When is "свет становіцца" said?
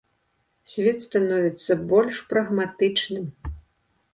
0.75-1.77